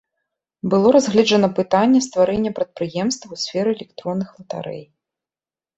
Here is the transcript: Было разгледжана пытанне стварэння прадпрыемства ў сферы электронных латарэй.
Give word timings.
Было 0.73 0.87
разгледжана 0.95 1.49
пытанне 1.59 1.99
стварэння 2.07 2.51
прадпрыемства 2.61 3.27
ў 3.31 3.37
сферы 3.47 3.69
электронных 3.79 4.29
латарэй. 4.41 4.83